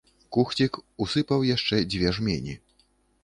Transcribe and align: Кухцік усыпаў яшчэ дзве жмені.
Кухцік 0.35 0.77
усыпаў 1.05 1.45
яшчэ 1.49 1.81
дзве 1.91 2.07
жмені. 2.19 2.57